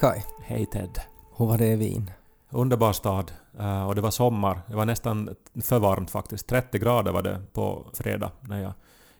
[0.00, 0.22] Kai.
[0.42, 1.00] Hej Ted.
[1.36, 2.10] Hur var det i Wien?
[2.50, 3.32] Underbar stad.
[3.60, 4.60] Uh, och det var sommar.
[4.66, 6.46] Det var nästan för varmt faktiskt.
[6.46, 8.72] 30 grader var det på fredag när jag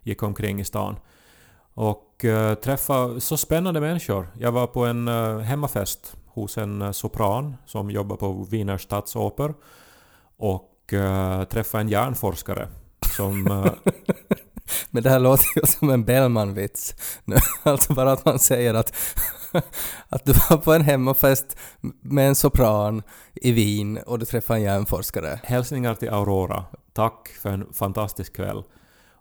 [0.03, 0.97] gick omkring i stan.
[1.75, 4.29] Och uh, träffade så spännande människor.
[4.39, 9.55] Jag var på en uh, hemmafest hos en sopran som jobbar på Wiener Stadsoper.
[10.37, 10.67] Och
[11.49, 12.69] träffade en hjärnforskare
[13.17, 13.45] som...
[14.91, 16.95] Men det här låter ju som en Bellman-vits.
[17.63, 18.97] alltså bara att man säger att,
[20.09, 21.57] att du var på en hemmafest
[22.01, 23.03] med en sopran
[23.35, 25.41] i Wien och du träffade en hjärnforskare.
[25.45, 26.65] Hälsningar till Aurora.
[26.93, 28.63] Tack för en fantastisk kväll.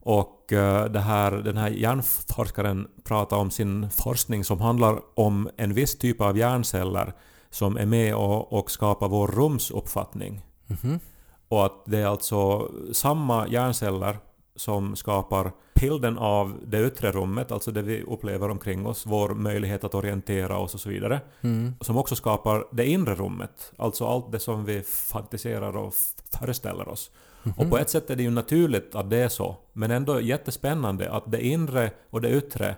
[0.02, 5.74] Och uh, det här, den här hjärnforskaren pratar om sin forskning som handlar om en
[5.74, 7.14] viss typ av hjärnceller
[7.50, 10.46] som är med och, och skapar vår rumsuppfattning.
[10.68, 11.00] Mm -hmm.
[11.50, 14.18] Och att det är alltså samma hjärnceller
[14.60, 19.84] som skapar bilden av det yttre rummet, alltså det vi upplever omkring oss, vår möjlighet
[19.84, 21.22] att orientera oss och så vidare.
[21.42, 21.76] Mm.
[21.82, 25.94] Som också skapar det inre rummet, alltså allt det som vi fantiserar och
[26.40, 27.12] föreställer oss.
[27.44, 27.64] Mm -hmm.
[27.64, 31.12] Och på ett sätt är det ju naturligt att det är så, men ändå jättespännande
[31.12, 32.76] att det inre och det yttre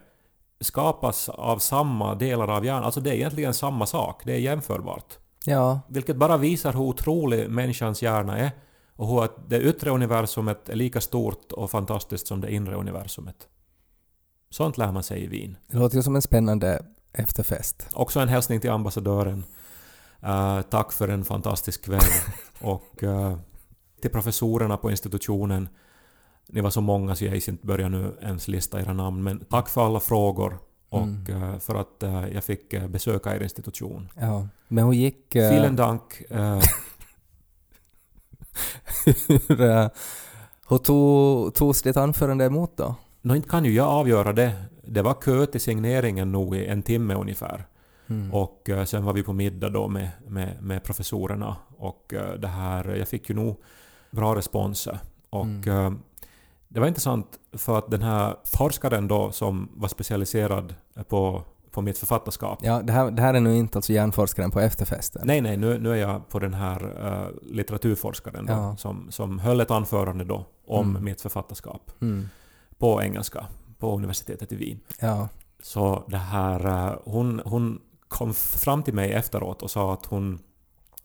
[0.60, 2.84] skapas av samma delar av hjärnan.
[2.84, 5.18] Alltså det är egentligen samma sak, det är jämförbart.
[5.45, 5.80] Ja.
[5.88, 8.52] Vilket bara visar hur otrolig människans hjärna är
[8.95, 13.48] och hur att det yttre universumet är lika stort och fantastiskt som det inre universumet.
[14.50, 15.58] Sånt lär man sig i Wien.
[15.67, 17.88] Det låter ju som en spännande efterfest.
[17.94, 19.44] Också en hälsning till ambassadören.
[20.23, 22.02] Uh, tack för en fantastisk kväll.
[22.61, 23.38] och uh,
[24.02, 25.70] till professorerna på institutionen.
[26.48, 29.23] Ni var så många så jag inte börja nu ens lista era namn.
[29.23, 31.43] Men tack för alla frågor och mm.
[31.43, 34.10] uh, för att jag fick besöka er institution.
[34.20, 35.36] Ja, men hur gick...
[35.36, 36.21] Vielen Dank.
[39.28, 39.88] hur, uh,
[40.70, 42.95] hur tog, togs ditt anförande emot då?
[43.22, 44.54] Nå, inte kan ju jag avgöra det.
[44.84, 47.67] Det var kö till signeringen nog i en timme ungefär.
[48.08, 48.34] Mm.
[48.34, 51.56] Och uh, sen var vi på middag då med, med, med professorerna.
[51.78, 53.61] Och uh, det här, jag fick ju nog
[54.11, 54.88] bra respons.
[55.30, 56.00] Och mm.
[56.67, 60.76] det var intressant för att den här forskaren då som var specialiserad
[61.08, 62.59] på på mitt författarskap.
[62.61, 65.21] Ja, det här, det här är nu inte alltså hjärnforskaren på efterfesten?
[65.26, 68.77] Nej, nej, nu, nu är jag på den här uh, litteraturforskaren då, ja.
[68.77, 71.04] som, som höll ett anförande då om mm.
[71.04, 72.30] mitt författarskap mm.
[72.77, 73.45] på engelska
[73.80, 74.80] på universitetet i Wien.
[74.99, 75.30] Ja.
[75.64, 80.39] Så det här, uh, hon, hon kom fram till mig efteråt och sa att hon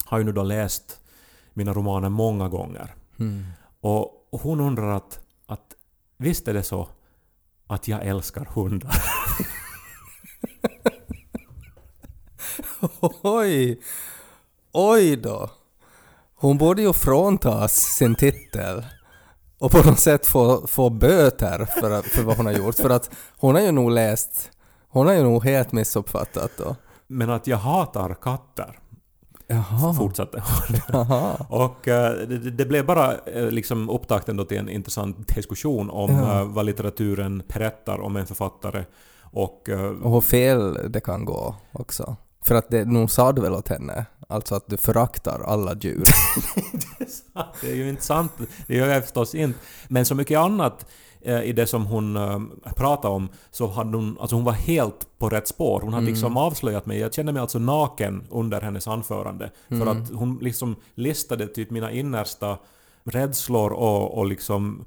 [0.05, 0.99] har ju nu då läst
[1.53, 2.95] mina romaner många gånger.
[3.19, 3.45] Mm.
[3.81, 5.73] Och hon undrar att, att
[6.17, 6.87] visst är det så
[7.67, 8.95] att jag älskar hundar?
[13.21, 13.79] Oj!
[14.71, 15.49] Oj då!
[16.35, 18.85] Hon borde ju fråntas sin titel
[19.59, 22.75] och på något sätt få, få böter för, för vad hon har gjort.
[22.75, 24.51] För att hon har ju nog läst...
[24.89, 26.75] Hon har ju nog helt missuppfattat då.
[27.07, 28.79] Men att jag hatar katter.
[29.47, 29.93] Jaha.
[29.93, 30.95] Fortsatte hon.
[31.49, 31.93] och uh,
[32.27, 36.41] det, det, blev bara uh, liksom upptakten då till en intressant diskussion om ja.
[36.41, 38.85] uh, vad litteraturen berättar om en författare.
[39.21, 39.69] Och,
[40.01, 42.15] och hur fel det kan gå också.
[42.47, 46.03] För att det, nog sa du väl åt henne, alltså att du föraktar alla djur?
[47.61, 48.31] det är ju inte sant,
[48.67, 49.59] det gör jag förstås inte.
[49.87, 50.85] Men så mycket annat
[51.21, 52.39] eh, i det som hon äh,
[52.75, 55.81] pratade om så hade hon, alltså hon var helt på rätt spår.
[55.81, 56.13] Hon hade mm.
[56.13, 56.99] liksom avslöjat mig.
[56.99, 59.51] Jag kände mig alltså naken under hennes anförande.
[59.67, 59.85] Mm.
[59.85, 62.57] För att hon liksom listade typ mina innersta
[63.03, 64.85] rädslor och, och liksom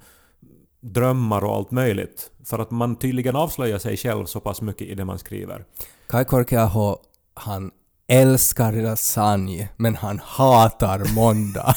[0.80, 2.30] drömmar och allt möjligt.
[2.44, 5.64] För att man tydligen avslöjar sig själv så pass mycket i det man skriver.
[6.06, 6.96] Kai Korkeaho
[7.40, 7.70] han
[8.08, 11.74] älskar lasagne, men han hatar måndag.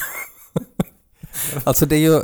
[1.64, 2.22] alltså det är ju...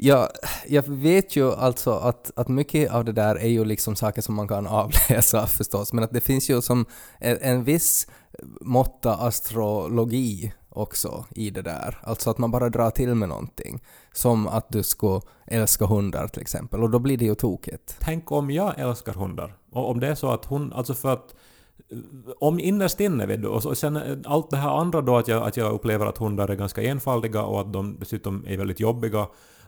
[0.00, 0.28] Jag,
[0.66, 4.34] jag vet ju alltså att, att mycket av det där är ju liksom saker som
[4.34, 6.86] man kan avläsa förstås, men att det finns ju som
[7.18, 8.06] en, en viss
[8.60, 11.98] måtta astrologi också i det där.
[12.02, 13.80] Alltså att man bara drar till med någonting.
[14.12, 17.96] Som att du ska älska hundar till exempel, och då blir det ju tokigt.
[18.00, 19.56] Tänk om jag älskar hundar.
[19.72, 21.34] Och om det är så att hon, alltså för att
[22.38, 25.42] om innerst inne vet du, och sen eh, allt det här andra då att jag,
[25.42, 29.26] att jag upplever att hundar är ganska enfaldiga och att de dessutom är väldigt jobbiga.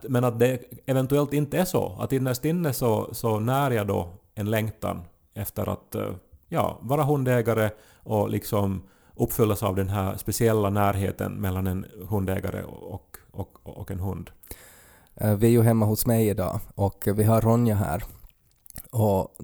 [0.08, 1.96] Men att det eventuellt inte är så.
[2.00, 5.00] Att innerst inne så, så när jag då en längtan
[5.34, 6.10] efter att eh,
[6.48, 7.70] ja, vara hundägare
[8.02, 8.82] och liksom
[9.16, 14.30] uppfyllas av den här speciella närheten mellan en hundägare och, och, och en hund.
[15.14, 18.02] Eh, vi är ju hemma hos mig idag och vi har Ronja här
[18.90, 19.36] och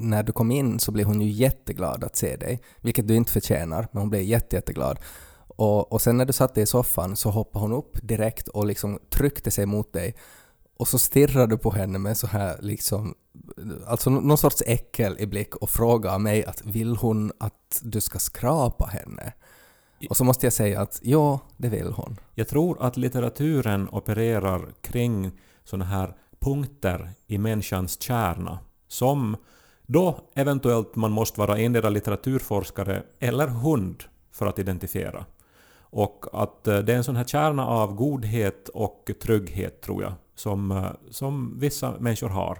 [0.00, 3.32] när du kom in så blev hon ju jätteglad att se dig, vilket du inte
[3.32, 4.98] förtjänar, men hon blev jätte, jätteglad.
[5.56, 8.66] Och, och sen när du satt dig i soffan så hoppade hon upp direkt och
[8.66, 10.14] liksom tryckte sig mot dig
[10.80, 13.14] och så stirrar du på henne med så här liksom,
[13.86, 18.18] alltså någon sorts äckel i blick och frågar mig att vill hon att du ska
[18.18, 19.32] skrapa henne?
[20.08, 22.16] Och så måste jag säga att ja, det vill hon.
[22.34, 25.30] Jag tror att litteraturen opererar kring
[25.64, 28.58] sådana här punkter i människans kärna
[28.90, 29.36] som
[29.86, 35.24] då eventuellt man måste vara endera litteraturforskare eller hund för att identifiera.
[35.80, 40.12] Och att eh, det är en sån här kärna av godhet och trygghet, tror jag,
[40.34, 42.58] som, eh, som vissa människor har.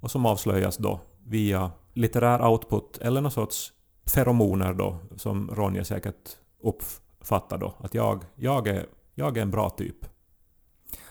[0.00, 3.72] Och som avslöjas då via litterär output eller någon sorts
[4.06, 7.74] feromoner då, som Ronja säkert uppfattar då.
[7.78, 9.96] Att jag, jag, är, jag är en bra typ.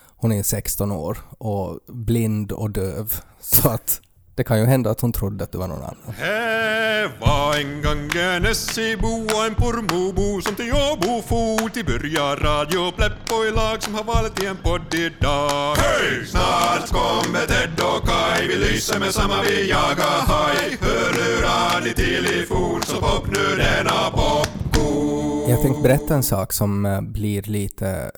[0.06, 3.14] Hon är 16 år och blind och döv.
[3.40, 4.02] Så att
[4.38, 6.14] det kan ju hända att hon trodde att det var någon annan.
[6.18, 12.36] Här var en gång en Essebo och en Pormobo som till Åbo for till börja
[12.36, 15.76] radio Pleppo i lag som har valt i en podd idag.
[15.76, 16.26] Hej!
[16.26, 20.78] Snart kommer Ted och Kai, vi lyser med samma vi jagar haj.
[20.82, 25.50] Hörlurar ni till i fot så pop nu denna popcorn.
[25.50, 28.12] Jag tänkte berätta en sak som eh, blir lite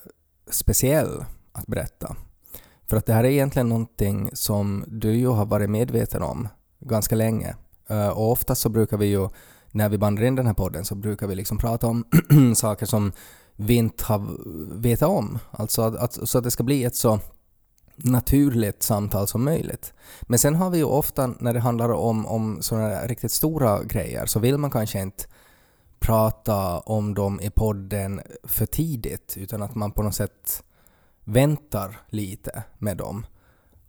[0.51, 2.15] speciell att berätta.
[2.89, 6.47] För att det här är egentligen någonting som du ju har varit medveten om
[6.79, 7.55] ganska länge.
[7.89, 9.29] Eh, och ofta så brukar vi ju,
[9.71, 12.05] när vi bandar in den här podden, så brukar vi liksom prata om
[12.55, 13.11] saker som
[13.55, 14.27] vi inte har
[14.81, 15.39] vetat om.
[15.51, 17.19] Alltså att, att, så att det ska bli ett så
[17.95, 19.93] naturligt samtal som möjligt.
[20.21, 24.25] Men sen har vi ju ofta när det handlar om, om sådana riktigt stora grejer
[24.25, 25.23] så vill man kanske inte
[25.99, 30.63] prata om dem i podden för tidigt utan att man på något sätt
[31.33, 33.25] väntar lite med dem.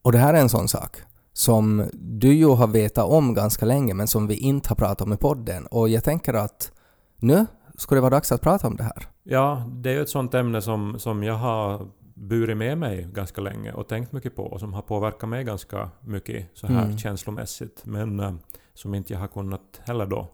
[0.03, 0.97] Och det här är en sån sak
[1.33, 5.13] som du ju har vetat om ganska länge men som vi inte har pratat om
[5.13, 6.73] i podden och jag tänker att
[7.17, 7.47] nu
[7.77, 9.07] skulle det vara dags att prata om det här.
[9.23, 13.41] Ja, det är ju ett sånt ämne som, som jag har burit med mig ganska
[13.41, 16.99] länge och tänkt mycket på och som har påverkat mig ganska mycket så här Mm.
[16.99, 18.33] känslomässigt men eh,
[18.75, 20.29] som inte jag har kunnat heller då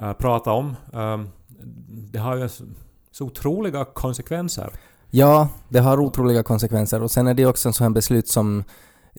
[0.00, 0.76] eh, prata om.
[0.92, 1.20] Eh,
[2.12, 2.64] det har ju så,
[3.10, 4.70] så otroliga konsekvenser.
[5.10, 8.64] Ja, det har otroliga konsekvenser och sen är det också en sån här beslut som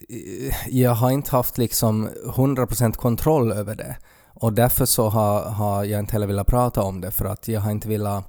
[0.09, 3.97] eh, jag har inte haft liksom 100% kontroll över det
[4.33, 7.62] och därför så har, har jag inte heller velat prata om det för att jag
[7.62, 8.25] har inte velat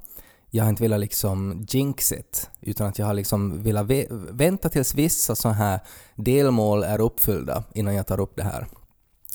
[0.52, 3.86] jag har inte velat liksom jinx it, utan att jag har liksom velat
[4.30, 5.80] vänta tills vissa sådana här
[6.14, 8.66] delmål är uppfyllda innan jag tar upp det här.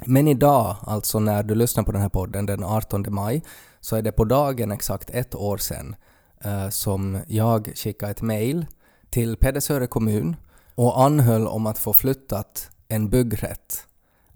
[0.06, 3.44] Men idag, alltså när du lyssnar på den här podden den 18 maj,
[3.82, 5.96] så är det på dagen exakt ett år sedan
[6.42, 8.66] Eh, som jag skickade ett mejl
[9.10, 10.36] till Pedersöre kommun
[10.76, 13.88] och anhöll om att få flyttat en byggrätt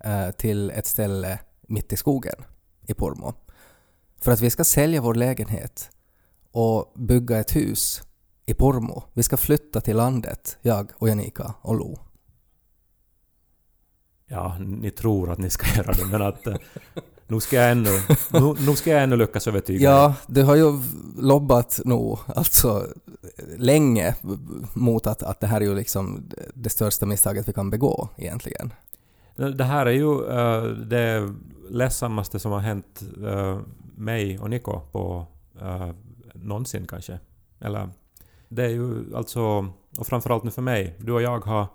[0.04, 2.36] eh, till ett ställe mitt i skogen
[2.88, 3.34] i Pormo.
[4.22, 5.92] För att vi ska sälja vår lägenhet
[6.52, 8.02] och bygga ett hus
[8.46, 9.04] i Pormo.
[9.14, 12.00] Vi ska flytta till landet, jag och Janika och Lo.
[14.26, 16.56] Ja, ni tror att ni ska göra det men att eh,
[17.30, 17.90] nu ska jag ännu,
[18.30, 19.94] nu, nu ska jag ännu lyckas övertyga er.
[19.94, 20.80] Ja, du har ju
[21.18, 22.88] lobbat nog alltså
[23.58, 24.16] länge
[24.74, 28.74] mot att, att det här är ju liksom det största misstaget vi kan begå egentligen.
[29.36, 31.34] Det här är ju eh, det
[31.70, 33.60] ledsammaste som har hänt eh,
[33.96, 35.26] mig och Niko på
[35.62, 35.92] uh,
[36.34, 37.20] någonsin kanske.
[37.60, 37.90] Eller
[38.50, 39.42] det är ju alltså,
[39.98, 41.68] och framförallt nu för mig, du och jag har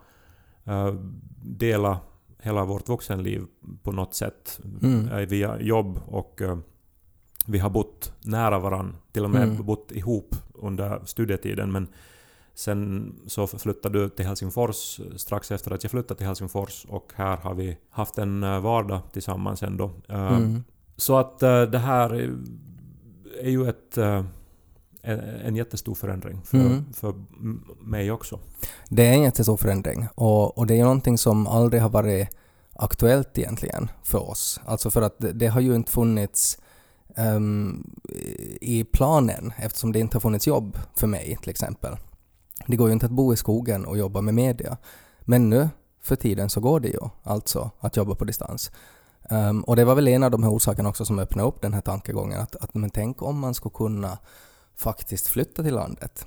[0.68, 0.94] uh,
[1.42, 2.13] delat
[2.44, 3.42] hela vårt vuxenliv
[3.82, 5.08] på något sätt Mm.
[5.08, 6.58] eh, via jobb och eh,
[7.46, 9.66] vi har bott nära varann, till och med Mm.
[9.66, 11.88] bott ihop under studietiden men
[12.54, 17.36] sen så flyttade du till Helsingfors strax efter att jag flyttade till Helsingfors och här
[17.36, 19.90] har vi haft en eh, vardag tillsammans ändå.
[20.08, 20.64] Eh, Mm.
[20.96, 22.38] Så att eh, det här är-
[23.48, 24.24] ju ett, eh,
[25.04, 26.92] en, jättestor förändring för, Mm.
[26.92, 27.14] för
[27.80, 28.38] mig också.
[28.88, 32.28] Det är en jättestor förändring och, och det är ju någonting som aldrig har varit
[32.72, 34.60] aktuellt egentligen för oss.
[34.66, 36.58] Alltså för att det, det har ju inte funnits
[37.16, 37.90] ehm,
[38.60, 41.96] i planen eftersom det inte har funnits jobb för mig till exempel.
[42.66, 44.76] Det går ju inte att bo i skogen och jobba med media.
[45.20, 45.68] Men nu
[46.02, 48.70] för tiden så går det ju alltså att jobba på distans.
[49.30, 51.72] Ehm, och det var väl en av de här orsakerna också som öppnade upp den
[51.72, 54.18] här tankegången att, att men tänk om man skulle kunna
[54.76, 56.26] faktiskt flytta till landet.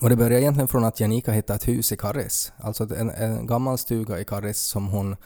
[0.00, 3.46] Och det började egentligen från att Janika hittade ett hus i Karis, alltså en, en
[3.46, 5.16] gammal stuga i Karis som hon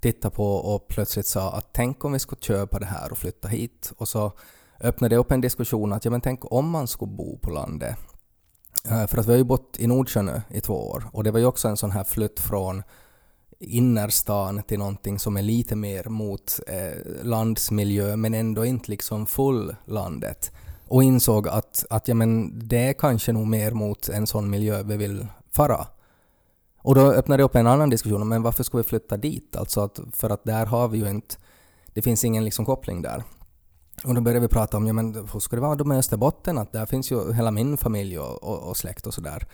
[0.00, 3.48] tittade på och plötsligt sa att tänk om vi skulle köpa det här och flytta
[3.48, 3.92] hit.
[3.96, 4.32] Och så
[4.80, 7.96] öppnade det upp en diskussion att ja men tänk om man skulle bo på landet.
[8.84, 11.30] Eh, för att vi har ju bott i Nordsjön nu i två år och det
[11.30, 12.82] var ju också en sån här flytt från
[13.60, 19.76] innerstan till någonting som är lite mer mot eh, landsmiljö men ändå inte liksom full
[19.84, 20.52] landet.
[20.88, 24.82] Och insåg att, att ja, men det är kanske nog mer mot en sån miljö
[24.82, 25.86] vi vill fara.
[26.82, 29.56] Och då öppnade det upp en annan diskussion, men varför ska vi flytta dit?
[29.56, 31.34] Alltså att, för att där har vi ju inte,
[31.94, 33.24] det finns ingen liksom koppling där.
[34.04, 36.58] Och då började vi prata om, ja men hur ska det vara då med Österbotten?
[36.58, 39.46] Att där finns ju hela min familj och, och, och släkt och sådär.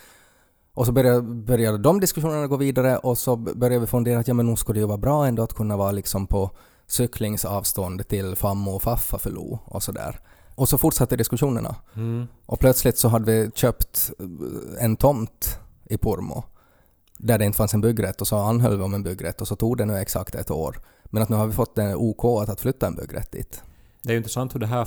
[0.75, 4.35] Och så började, började de diskussionerna gå vidare och så började vi fundera att ja
[4.35, 6.51] men nog skulle det ju vara bra ändå att kunna vara liksom på
[6.87, 10.21] cyklingsavstånd till fammo och faffa för Lo och sådär.
[10.55, 11.77] Och så fortsatte diskussionerna.
[11.95, 12.27] Mm.
[12.47, 14.11] Och plötsligt så hade vi köpt
[14.81, 16.45] en tomt i Pormo
[17.19, 19.57] där det inte fanns en byggrätt och så anhöll vi om en byggrätt och så
[19.57, 20.81] tog det nu exakt ett år.
[21.05, 23.63] Men att nu har vi fått en OK att flytta en byggrätt dit.
[24.03, 24.85] Det är ju intressant hur det här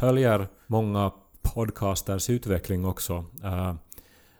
[0.00, 1.12] följer många
[1.42, 3.24] podcasters utveckling också.
[3.44, 3.74] Uh,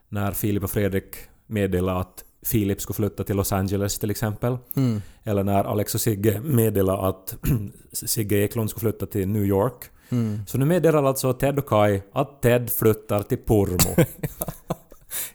[0.08, 4.58] när Filip och Fredrik meddelade att Filip skulle flytta till Los Angeles till exempel.
[4.76, 5.02] Mm.
[5.24, 7.36] Eller när Alex och Sigge meddelade att
[7.92, 9.84] Sigge Eklund skulle flytta till New York.
[10.10, 10.46] Mm.
[10.46, 14.04] Så nu meddelar alltså Ted och Kai att Ted flyttar till Pormo.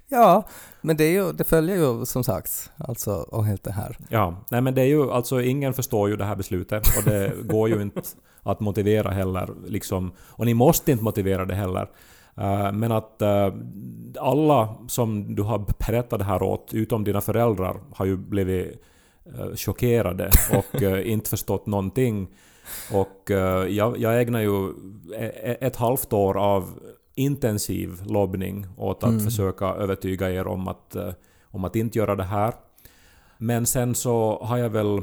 [0.08, 0.44] Ja,
[0.82, 3.98] men det, är ju, det följer ju som sagt alltså och helt det här.
[4.10, 7.34] ja, nej men det är ju alltså ingen förstår ju det här beslutet och det
[7.44, 8.02] går ju inte
[8.44, 10.12] att motivera heller liksom.
[10.20, 11.90] Och ni måste inte motivera det heller.
[12.38, 13.54] Eh, men att eh,
[14.20, 18.82] alla som du har berättat det här åt, utom dina föräldrar, har ju blivit
[19.40, 22.28] uh, chockerade och inte förstått någonting.
[22.94, 23.32] Och
[23.70, 24.70] jag, jag ägnar ju
[25.16, 26.80] e, e, ett halvt år av
[27.16, 29.24] intensiv lobbning åt att Mm.
[29.26, 30.96] försöka övertyga er om att,
[31.44, 32.54] om att inte göra det här.
[33.38, 35.02] Men sen så har jag väl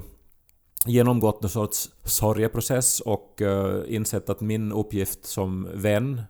[0.86, 3.42] genomgått någon sorts sorgeprocess och
[3.86, 6.22] insett att min uppgift som vän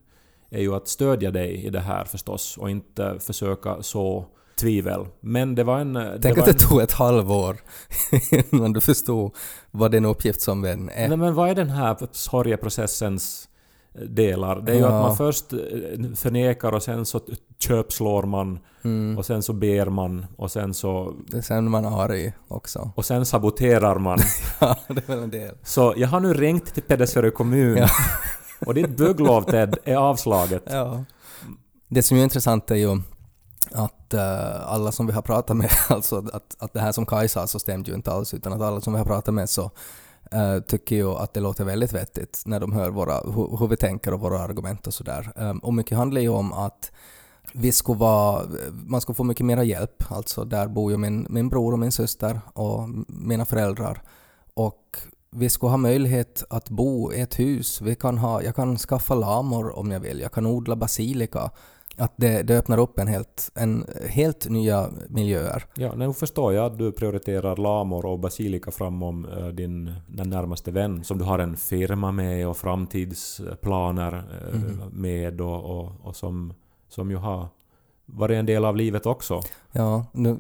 [0.51, 4.27] är ju att stödja dig i det här förstås och inte försöka så
[4.63, 5.07] tvivel.
[5.21, 5.95] Men det var en...
[6.23, 7.57] Tänk var att det en, tog ett halvår
[8.53, 9.33] innan du förstod
[9.71, 11.09] vad din uppgift som vän är.
[11.09, 13.49] Nej men vad är den här sorgeprocessens
[14.09, 14.61] delar?
[14.61, 14.87] Det är ju Ja.
[14.87, 15.59] att man först eh,
[16.17, 17.21] förnekar och sen så
[17.59, 19.19] köpslår man Mm.
[19.19, 21.15] och sen så ber man och sen så...
[21.43, 22.91] Sen är man arg också.
[22.97, 24.19] Och sen saboterar man.
[24.61, 25.55] Ja, det är väl en del.
[25.63, 27.89] Så jag har nu ringt till Pedersöre kommun Ja.
[28.67, 30.63] och ditt bygglov Ted är avslaget.
[30.71, 31.05] Ja.
[31.89, 33.01] Det som är intressant är ju
[33.75, 37.29] att uh, alla som vi har pratat med, alltså att, att det här som Kaj
[37.29, 39.51] sa så alltså stämde ju inte alls, utan att alla som vi har pratat med
[39.51, 39.71] så
[40.35, 43.77] uh, tycker ju att det låter väldigt vettigt när de hör våra, hur, hur vi
[43.77, 45.33] tänker och våra argument och sådär.
[45.37, 46.93] Um, och mycket handlar ju om att
[47.53, 51.49] vi skulle vara, man skulle få mycket mera hjälp, alltså där bor ju min, min
[51.49, 54.03] bror och min syster och mina föräldrar.
[54.55, 54.99] Och
[55.31, 57.81] vi skulle ha möjlighet att bo i ett hus.
[57.81, 60.21] Vi kan ha, jag kan skaffa lamor om jag vill.
[60.21, 61.51] Jag kan odla basilika.
[61.97, 65.65] Att det, det öppnar upp en helt, en helt nya miljöer.
[65.75, 71.05] Ja, nu förstår jag att du prioriterar lamor och basilika framom eh, din närmaste vän
[71.05, 74.83] som du har en firma med och framtidsplaner Mhm.
[74.93, 76.55] med och, och, och som,
[76.89, 77.49] som ju har
[78.07, 79.41] varit en del av livet också.
[79.73, 80.39] Ja, nu,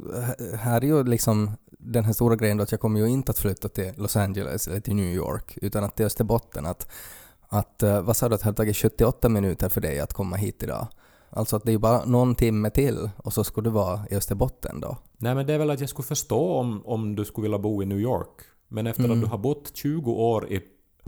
[0.59, 3.39] här är ju liksom den här stora grejen då att jag kommer ju inte att
[3.39, 6.67] flytta till Los Angeles eller till New York utan att till Österbotten.
[6.67, 6.89] Att,
[7.49, 10.37] att, eh, vad sa du att det hade tagit 78 minuter för dig att komma
[10.37, 10.87] hit idag?
[11.35, 14.81] Alltså att det är bara någon timme till och så skulle du vara i Österbotten
[14.81, 14.97] då.
[15.19, 17.83] Nej men det är väl att jag skulle förstå om, om du skulle vilja bo
[17.83, 18.41] i New York.
[18.69, 19.17] Men efter Mm.
[19.17, 20.61] att du har bott 20 år i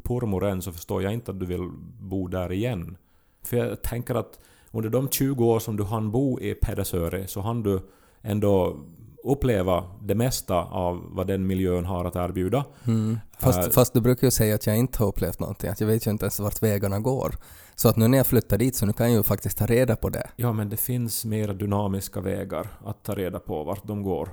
[0.02, 2.96] Pormoren så förstår jag inte att du vill bo där igen.
[3.42, 4.38] För jag tänker att
[4.70, 7.80] under de 20 år som du hann bo i Pedersöre så hann du
[8.22, 8.76] ändå
[9.24, 12.64] uppleva det mesta av vad den miljön har att erbjuda.
[12.86, 13.18] Mm.
[13.38, 13.68] Fast, Eh.
[13.70, 16.10] fast du brukar ju säga att jag inte har upplevt någonting, att jag vet ju
[16.10, 17.34] inte ens vart vägarna går.
[17.74, 19.96] Så att nu när jag flyttar dit så nu kan jag ju faktiskt ta reda
[19.96, 20.30] på det.
[20.36, 24.28] Ja, men det finns mer dynamiska vägar att ta reda på vart de går.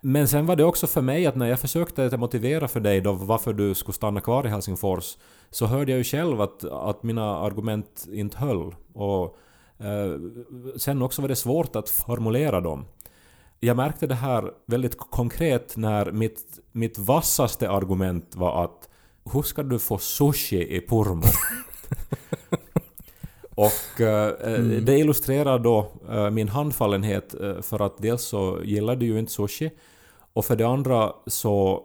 [0.00, 3.12] Men sen var det också för mig att när jag försökte motivera för dig då
[3.12, 5.16] varför du skulle stanna kvar i Helsingfors
[5.50, 8.74] så hörde jag ju själv att, att mina argument inte höll.
[8.94, 9.36] Och
[9.78, 10.12] eh,
[10.76, 12.84] sen också var det svårt att formulera dem.
[13.60, 18.88] Jag märkte det här väldigt konkret när mitt, mitt vassaste argument var att
[19.32, 21.22] hur ska du få sushi i Pormo?
[23.54, 24.84] Och eh, Mm.
[24.84, 29.32] det illustrerar då eh, min handfallenhet eh, för att dels så gillar du ju inte
[29.32, 29.70] sushi
[30.32, 31.84] och för det andra så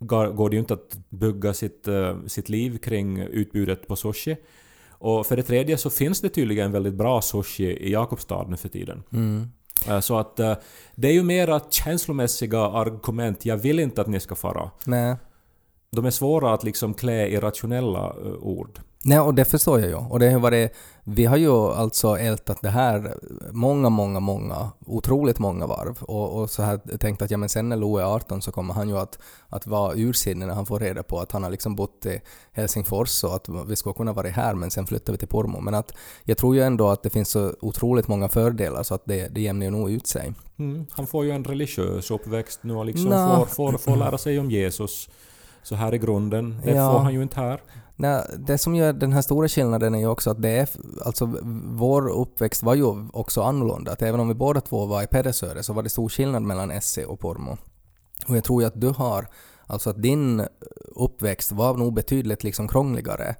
[0.00, 4.36] går går det ju inte att bygga sitt, eh, sitt liv kring utbudet på sushi.
[4.90, 8.68] Och för det tredje så finns det tydligen väldigt bra sushi i Jakobstad nu för
[8.68, 9.02] tiden.
[9.12, 9.48] Mm.
[9.88, 10.54] Eh, Så att eh,
[10.94, 13.44] det är ju mera känslomässiga argument.
[13.44, 14.70] Jag vill inte att ni ska fara.
[14.86, 15.16] Nej.
[15.90, 18.80] De är svåra att liksom klä i rationella eh, ord.
[19.04, 19.94] Nej, och det förstår jag ju.
[19.96, 20.72] Och det har varit,
[21.04, 23.14] vi har ju alltså ältat det här
[23.50, 26.02] många, många, många, otroligt många varv.
[26.02, 28.74] Och, och så här tänkt att ja, men sen när Lo är 18 så kommer
[28.74, 29.18] han ju att,
[29.48, 32.20] att vara ursinnig när han får reda på att han har liksom bott i
[32.52, 35.60] Helsingfors och att vi skulle kunna vara här men sen flyttar vi till Pormo.
[35.60, 35.92] Men att
[36.24, 39.40] jag tror ju ändå att det finns så otroligt många fördelar så att det, det
[39.40, 40.32] jämnar ju nog ut sig.
[40.58, 40.86] Mm.
[40.90, 43.36] Han får ju en religiös uppväxt nu och liksom Nå.
[43.36, 45.08] får, får, får lära sig om Jesus
[45.62, 46.60] så här i grunden.
[46.64, 46.92] Det Ja.
[46.92, 47.60] får han ju inte här.
[47.96, 50.68] Nej, det som gör den här stora skillnaden är ju också att det är,
[51.04, 53.92] alltså vår uppväxt var ju också annorlunda.
[53.92, 56.80] Att även om vi båda två var i Pedersöre så var det stor skillnad mellan
[56.80, 57.56] SE och Pormo.
[58.28, 59.26] Och jag tror ju att du har,
[59.66, 60.46] alltså att din
[60.96, 63.36] uppväxt var nog betydligt liksom krångligare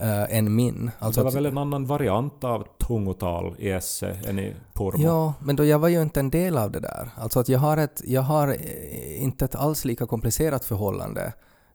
[0.00, 0.90] eh, än min.
[0.98, 5.04] Alltså det var att, väl en annan variant av tungotal i esse än i Pormo.
[5.04, 7.10] Ja, men då jag var ju inte en del av det där.
[7.16, 11.32] Alltså att jag har, ett, jag har eh, inte ett alls lika komplicerat förhållande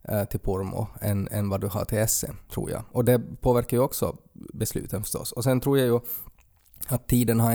[0.08, 2.84] Eh, till Pormo än, än vad du har till SM, tror jag.
[2.92, 5.32] Och det påverkar ju också besluten förstås.
[5.32, 6.00] Och sen tror jag ju
[6.88, 7.52] att tiden har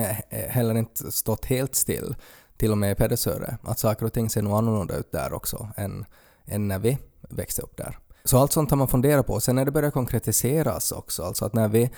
[0.49, 2.14] heller inte stått helt still,
[2.56, 3.59] till och med i Pedersöre.
[3.62, 6.04] Att saker och ting ser nog annorlunda ut där också än,
[6.44, 7.99] än när vi växte upp där.
[8.25, 9.40] Så allt sånt har man funderat på.
[9.40, 11.90] Sen när det börjar konkretiseras också, alltså att när vi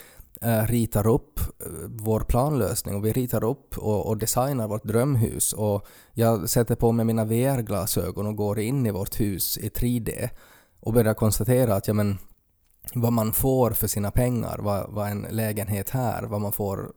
[0.44, 5.52] Eh, ritar upp eh, vår planlösning och vi ritar upp och, och designar vårt drömhus.
[5.52, 10.28] Och jag sätter på mig mina VR-glasögon och går in i vårt hus i 3D
[10.80, 12.18] och börjar konstatera att ja, men,
[12.94, 16.92] vad man får för sina pengar, vad, vad en lägenhet här, vad man får,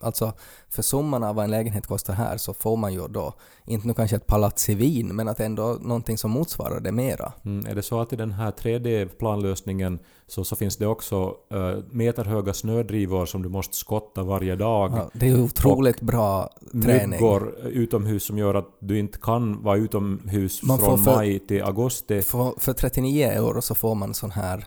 [0.00, 0.32] alltså
[0.68, 3.94] för summan av vad en lägenhet kostar här så får man ju då, inte nu
[3.94, 7.32] kanske ett palats i Wien, men att ändå någonting som motsvarar det mera.
[7.44, 11.78] Mm, är det så att i den här 3D-planlösningen så, så finns det också uh,
[11.90, 14.92] meterhöga snödrivor som du måste skotta varje dag?
[14.96, 16.50] Ja, det är otroligt bra
[16.82, 17.10] träning.
[17.10, 21.62] Myggor utomhus som gör att du inte kan vara utomhus Man från för- maj till
[21.62, 22.22] augusti.
[22.22, 24.66] För, för 39 euro så får man sån här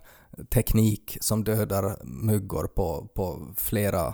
[0.49, 4.13] teknik som dödar myggor på, på flera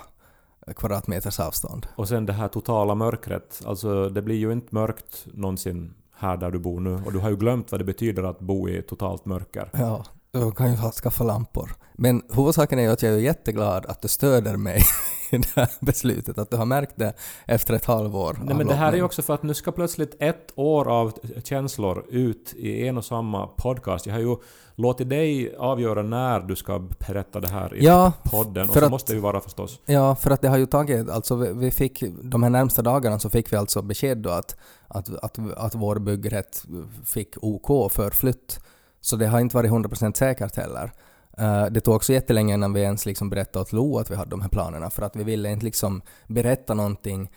[0.75, 1.87] kvadratmeters avstånd.
[1.95, 3.61] Och sen det här totala mörkret.
[3.65, 7.01] Alltså det blir ju inte mörkt någonsin här där du bor nu.
[7.05, 9.69] Och du har ju glömt vad det betyder att bo i totalt mörker.
[9.73, 11.75] Ja, du kan ju skaffa lampor.
[11.93, 14.81] Men huvudsaken är ju att jag är jätteglad att du stöder mig
[15.31, 17.13] i det här beslutet, att du har märkt det
[17.45, 18.37] efter ett halvår.
[18.43, 21.13] Nej, men det här är ju också för att nu ska plötsligt ett år av
[21.43, 24.05] känslor ut i en och samma podcast.
[24.05, 24.35] Jag har ju
[24.75, 28.69] låtit dig avgöra när du ska berätta det här i Ja, podden.
[28.69, 29.79] Och så att- måste ju vara förstås.
[29.85, 33.19] Ja, för att det har ju tagit, alltså vi vi fick, de här närmsta dagarna
[33.19, 34.55] så fick vi alltså besked då att,
[34.87, 36.65] att, att, att vår byggrätt
[37.05, 38.59] fick OK för flytt.
[39.01, 40.91] Så det har inte varit 100% säkert heller.
[41.37, 44.29] Eh, det tog också jättelänge innan vi ens liksom berättade åt Lo att vi hade
[44.29, 47.29] de här planerna, för att vi ville inte liksom berätta någonting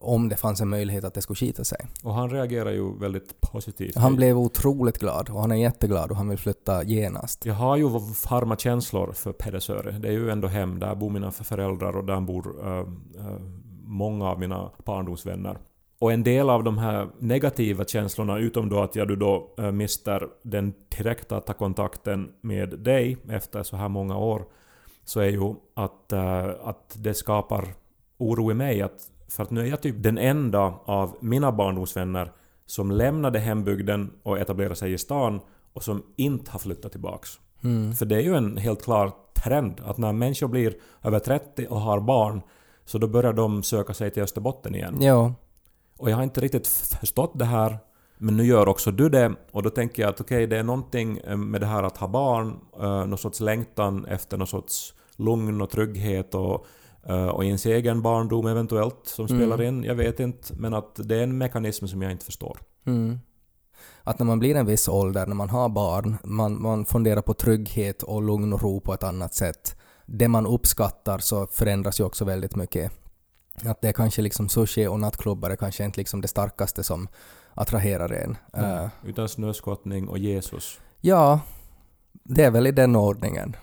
[0.00, 1.78] om det fanns en möjlighet att det skulle skita sig.
[2.02, 3.96] Och han reagerar ju väldigt positivt.
[3.96, 7.46] Han blev otroligt glad och han är jätteglad och han vill flytta genast.
[7.46, 7.88] Jag har ju
[8.30, 9.98] varma känslor för Pedersöre.
[9.98, 10.78] Det är ju ändå hem.
[10.78, 13.38] Där bor mina föräldrar och där bor äh, äh,
[13.84, 15.58] många av mina barndomsvänner.
[15.98, 20.28] Och en del av de här negativa känslorna, utom då att jag då äh, mister
[20.42, 24.44] den direkta ta kontakten med dig efter så här många år,
[25.04, 27.64] så är ju att, äh, att det skapar
[28.18, 28.82] oro i mig.
[28.82, 32.32] Att, för att nu är jag typ den enda av mina barndomsvänner
[32.66, 35.40] som lämnade hembygden och etablerade sig i stan
[35.72, 37.40] och som inte har flyttat tillbaks.
[37.64, 37.92] Mm.
[37.92, 41.80] För det är ju en helt klar trend att när människor blir över 30 och
[41.80, 42.40] har barn
[42.84, 44.96] så då börjar de söka sig till Österbotten igen.
[45.00, 45.34] Ja,
[45.96, 46.66] Och jag har inte riktigt
[47.00, 47.78] förstått det här
[48.18, 51.18] men nu gör också du det och då tänker jag att okej, det är någonting
[51.18, 55.60] eh, med det här att ha barn, eh, någon sorts längtan efter någon sorts lugn
[55.60, 56.66] och trygghet och,
[57.06, 59.38] eh, och ens egen barndom eventuellt som Mm.
[59.38, 59.84] spelar in.
[59.84, 62.58] Jag vet inte, men att det är en mekanism som jag inte förstår.
[62.86, 63.18] Mm.
[64.02, 67.34] Att när man blir en viss ålder, när man har barn, man, man funderar på
[67.34, 69.76] trygghet och lugn och ro på ett annat sätt.
[70.06, 72.92] Det man uppskattar så förändras ju också väldigt mycket.
[73.64, 77.08] Att det är kanske liksom sushi och nattklubbar är kanske inte liksom det starkaste som
[77.54, 78.36] attraherar en.
[78.56, 80.80] Eh, Utan snöskottning och Jesus.
[81.00, 81.40] ja,
[82.12, 83.56] det är väl i den ordningen.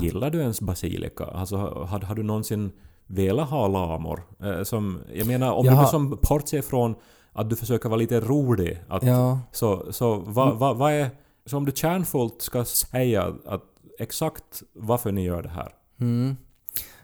[0.00, 1.24] Gillar du ens basilika?
[1.24, 2.72] Alltså, har, har du någonsin
[3.10, 4.22] velat ha lamor?
[4.42, 6.94] Eh, som, jag menar, om Jag du som bortser från
[7.32, 11.10] att du försöker vara lite rolig, att, Ja, så, så vad va, vad är...
[11.46, 13.62] Så om du kärnfullt ska säga att
[13.98, 15.72] exakt varför ni gör det här.
[16.00, 16.36] Mm.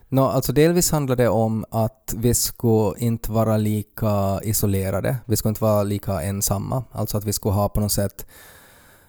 [0.09, 5.49] Nå, alltså delvis handlar det om att vi skulle inte vara lika isolerade, vi skulle
[5.49, 6.83] inte vara lika ensamma.
[6.91, 8.25] Alltså att vi skulle ha på något sätt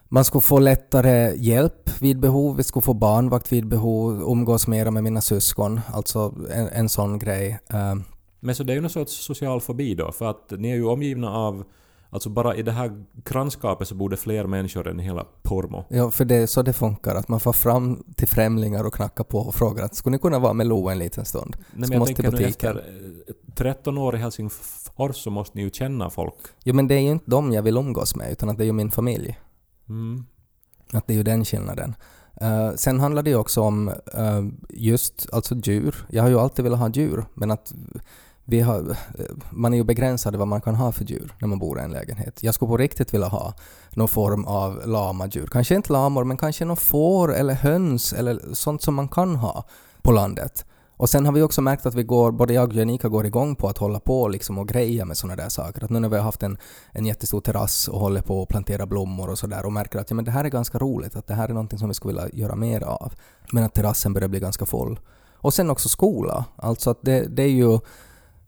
[0.09, 4.91] man skulle få lättare hjälp vid behov, vi skulle få barnvakt vid behov, umgås mera
[4.91, 7.59] med mina syskon, alltså en, en sån grej.
[7.71, 7.95] Eh,
[8.41, 10.87] Men så det är ju någon sorts social fobi då, för att ni är ju
[10.87, 11.65] omgivna av...
[12.11, 15.85] Alltså bara i det här grannskapet så bor det fler människor än i hela Pormo.
[15.89, 19.25] Ja, för det är så det funkar, att man får fram till främlingar och knackar
[19.25, 21.57] på och frågar att skulle ni kunna vara med Lo en liten stund?
[21.57, 25.59] Nej, men Så jag måste tänker nu efter eh, 13 år i Helsingfors så måste
[25.59, 26.35] ni ju känna folk.
[26.65, 28.67] Jo, men det är ju inte dem jag vill umgås med, utan att det är
[28.67, 29.39] ju min familj.
[29.89, 30.25] Mm.
[30.93, 31.95] Att det är ju den skillnaden.
[32.43, 36.07] Uh, sen handlar det ju också om uh, just alltså djur.
[36.11, 37.73] Jag har ju alltid velat ha djur, men att
[38.51, 41.59] vi har, eh, man är ju begränsad vad man kan ha för djur när man
[41.59, 42.43] bor i en lägenhet.
[42.43, 43.55] Jag skulle på riktigt vilja ha
[43.91, 45.47] någon form av lamadjur.
[45.47, 49.65] Kanske inte lamor, men kanske någon får eller höns eller sånt som man kan ha
[50.03, 50.65] på landet.
[50.99, 53.57] Och sen har vi också märkt att vi går, både jag och Janika går igång
[53.57, 55.85] på att hålla på liksom och greja med sådana där saker.
[55.85, 56.59] Att nu när vi har haft en,
[56.93, 60.17] en jättestor terrass och håller på att plantera blommor och sådär och märker att ja,
[60.17, 62.45] men det här är ganska roligt, att det här är någonting som vi skulle vilja
[62.45, 63.13] göra mer av.
[63.53, 65.01] Men att terrassen börjar bli ganska full.
[65.35, 66.45] Och sen också skola.
[66.57, 67.79] Alltså att det, det är ju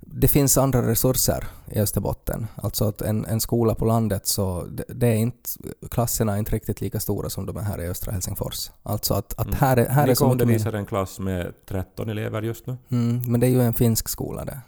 [0.00, 2.46] det finns andra resurser i Österbotten.
[2.56, 5.50] Alltså att en, en skola på landet så det, det är inte,
[5.90, 8.70] klasserna är inte riktigt lika stora som de är här i östra Helsingfors.
[8.82, 9.56] Alltså att, att Mm.
[9.58, 12.66] här är, här är så Niko mycket mer- undervisar en klass med 13 elever just
[12.66, 12.76] nu.
[12.88, 14.60] Mm, men det är ju en finsk skola det.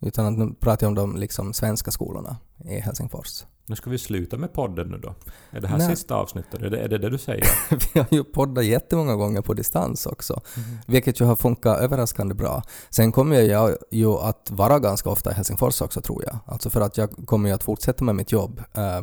[0.00, 3.44] Utan att nu pratar jag om de liksom svenska skolorna i Helsingfors.
[3.68, 5.14] Nu ska vi sluta med podden nu då.
[5.50, 5.86] Är det här Nej.
[5.96, 6.62] sista avsnittet?
[6.62, 7.46] Är det, är det det du säger?
[7.94, 10.40] Vi har ju poddat jättemånga gånger på distans också,
[10.86, 12.62] vilket ju har funkat överraskande bra.
[12.90, 16.38] Sen kommer jag ju att vara ganska ofta i Helsingfors också tror jag.
[16.46, 19.00] Alltså för att jag kommer ju att fortsätta med mitt jobb eh,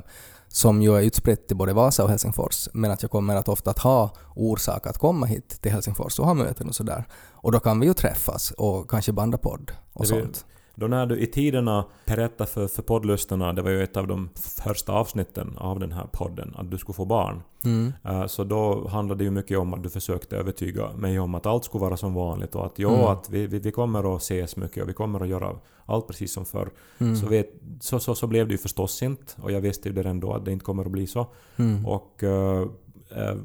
[0.47, 3.69] som ju är utspritt i både Vasa och Helsingfors, men att jag kommer att ofta
[3.69, 7.07] att ha orsak att komma hit till Helsingfors och ha möten och sådär.
[7.31, 10.45] Och då kan vi ju träffas och kanske banda podd och Det blir- sånt.
[10.75, 14.29] Då när du i tiderna berättade för, för poddlyssnarna, det var ju ett av de
[14.35, 17.41] första avsnitten av den här podden, att du skulle få barn.
[17.65, 17.93] Mm.
[18.03, 21.45] Eh, Så då handlade det ju mycket om att du försökte övertyga mig om att
[21.45, 23.05] allt skulle vara som vanligt och att jo, Mm.
[23.05, 25.55] att vi, vi, vi kommer att ses mycket och vi kommer att göra
[25.85, 26.69] allt precis som förr.
[26.97, 27.15] Mm.
[27.15, 27.49] Så, vet,
[27.81, 30.45] så, så, så blev det ju förstås inte och jag visste ju det ändå att
[30.45, 31.27] det inte kommer att bli så.
[31.57, 31.85] Mm.
[31.85, 32.67] Och eh,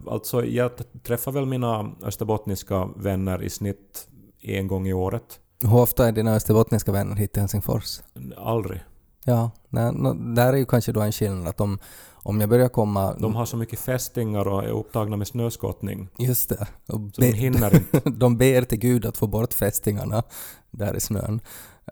[0.06, 0.70] alltså jag
[1.02, 4.08] träffar väl mina österbottniska vänner i snitt
[4.40, 5.40] en gång i året.
[5.60, 8.00] Hur ofta är dina österbottniska vänner hit till Helsingfors?
[8.36, 8.80] Aldrig.
[9.24, 11.78] Ja, nej, nå- där är ju kanske då en skillnad att om,
[12.12, 13.14] om jag börjar komma...
[13.14, 16.08] De har så mycket fästingar och är upptagna med snöskottning.
[16.18, 16.66] Just det.
[16.86, 18.10] Och Så de hinner inte.
[18.10, 20.22] de ber till Gud att få bort fästingarna
[20.70, 21.40] där i snön.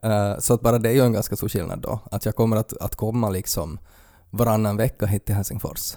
[0.02, 2.00] Eh, så att bara det är ju en ganska stor skillnad då.
[2.10, 3.78] Att jag kommer att, att komma liksom
[4.30, 5.96] varannan vecka hit till Helsingfors.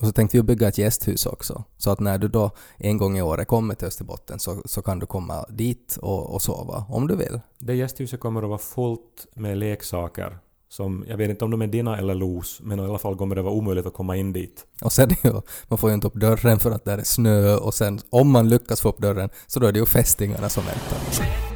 [0.00, 1.64] Och så tänkte vi bygga ett gästhus också.
[1.76, 4.98] Så att när du då en gång i året kommer till Österbotten så, så kan
[4.98, 7.40] du komma dit och, och sova om du vill.
[7.58, 10.38] Det gästhuset kommer att vara fullt med leksaker.
[10.68, 13.36] Som, jag vet inte om de är dina eller Los, men i alla fall kommer
[13.36, 14.66] det vara omöjligt att komma in dit.
[14.82, 15.32] Och sen ju,
[15.68, 18.48] man får ju inte upp dörren för att där är snö och sen om man
[18.48, 21.49] lyckas få upp dörren så då är det ju fästingarna som väntar.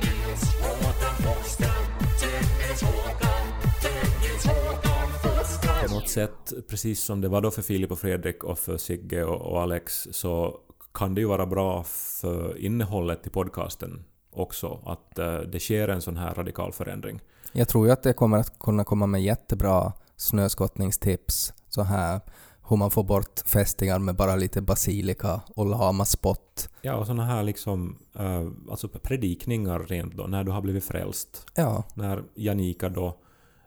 [6.14, 9.62] Sätt, precis som det var då för Filip och Fredrik och för Sigge och, och
[9.62, 10.60] Alex, så
[10.94, 16.02] kan det ju vara bra för innehållet i podcasten också, att eh, det sker en
[16.02, 17.20] sån här radikal förändring.
[17.52, 22.20] Jag tror ju att det kommer att kunna komma med jättebra snöskottningstips så här
[22.68, 26.68] hur man får bort fästingar med bara lite basilika och lamaspott.
[26.82, 31.46] Ja, och såna här liksom, eh, alltså predikningar rent då, när du har blivit frälst.
[31.54, 33.16] Ja, När Janika då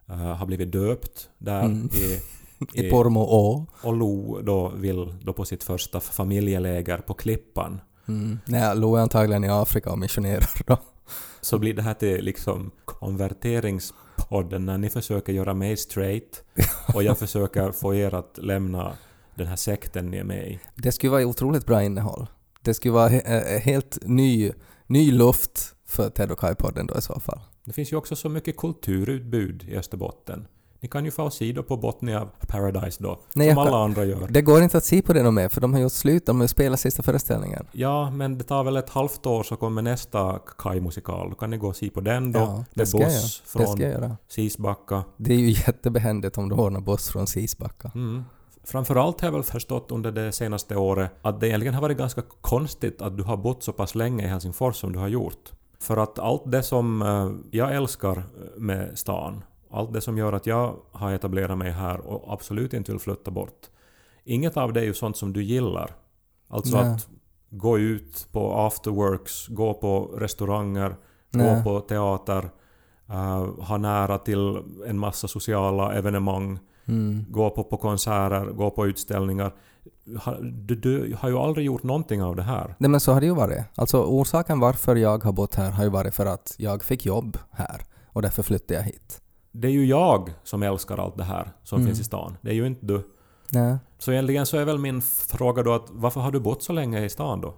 [0.07, 1.89] har blivit döpt där Mm.
[2.73, 3.65] i, i Pormo å.
[3.81, 8.39] och Lo då vill då på sitt första familjeläger på Klippan Mm.
[8.45, 10.77] Nej, Lo är antagligen i Afrika och missionerar då.
[11.41, 16.43] så blir det här till liksom konverteringspodden när ni försöker göra mig straight
[16.95, 18.93] och jag försöker få er att lämna
[19.35, 20.59] den här sekten ni är med i.
[20.75, 22.27] Det skulle vara otroligt bra innehåll.
[22.61, 24.51] Det skulle vara he- eh, helt ny,
[24.87, 27.39] ny luft för Ted och Kai-podden då i så fall.
[27.67, 30.47] Det finns ju också så mycket kulturutbud i Österbotten.
[30.79, 33.83] Ni kan ju få se då på Botnia Paradise då, Nej, som jag kan- alla
[33.83, 34.27] andra gör.
[34.29, 36.43] Det går inte att se på det mer för de har gjort slut, de har
[36.43, 37.67] ju spelat sista föreställningen.
[37.71, 41.29] Ja, men det tar väl ett halvt år så kommer nästa Kai-musikal.
[41.29, 42.39] Då kan ni gå och se på den då.
[42.39, 44.17] Ja, det det ska jag Boss Det från ska jag göra.
[44.27, 45.03] Sisbacka.
[45.17, 47.91] Det är ju jättebehändigt om du ordnar buss från Sisbacka.
[47.95, 48.23] Mm.
[48.63, 52.21] Framförallt har jag väl förstått under det senaste året att det egentligen har varit ganska
[52.41, 55.51] konstigt att du har bott så pass länge i Helsingfors som du har gjort.
[55.79, 58.23] För att allt det som eh, jag älskar
[58.57, 62.91] med stan, allt det som gör att jag har etablerat mig här och absolut inte
[62.91, 63.69] vill flytta bort,
[64.23, 65.95] inget av det är ju sånt som du gillar.
[66.47, 66.93] Alltså Nej.
[66.93, 67.07] att
[67.49, 70.95] gå ut på afterworks, gå på restauranger,
[71.29, 71.55] Nej.
[71.55, 72.49] gå på teater,
[73.09, 77.25] eh, ha nära till en massa sociala evenemang, Mm.
[77.29, 79.53] gå på, på konserter, gå på utställningar.
[80.41, 82.75] du, du har ju aldrig gjort någonting av det här.
[82.77, 83.63] Nej men så har det ju varit.
[83.75, 87.37] Alltså orsaken varför jag har bott här har ju varit för att jag fick jobb
[87.51, 89.21] här och därför flyttade jag hit.
[89.51, 91.87] Det är ju jag som älskar allt det här som Mm.
[91.87, 92.37] finns i stan.
[92.41, 93.07] Det är ju inte du.
[93.49, 93.77] Nej.
[93.99, 97.05] Så egentligen så är väl min fråga då att varför har du bott så länge
[97.05, 97.53] i stan då?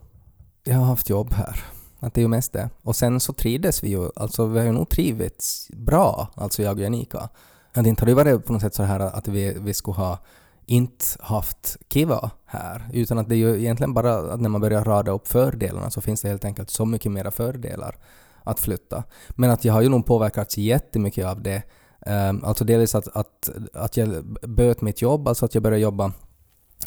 [0.63, 1.63] Jag har haft jobb här.
[1.99, 2.69] Att det är ju mest det.
[2.81, 6.73] Och sen så trivdes vi ju, alltså vi har ju nog trivits bra, alltså jag
[6.77, 7.29] och Janika.
[7.73, 10.17] Att inte har det varit på något sätt så här att vi, vi skulle ha
[10.65, 14.83] inte haft kiva här, utan att det är ju egentligen bara att när man börjar
[14.83, 17.95] rada upp fördelarna så finns det helt enkelt så mycket mera fördelar
[18.43, 19.03] att flytta.
[19.29, 21.63] Men att jag har ju nog påverkats jättemycket av det.
[22.05, 26.11] Um, alltså delvis att, att, att jag böt mitt jobb, alltså att jag började jobba